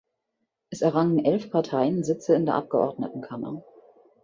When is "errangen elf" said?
0.81-1.51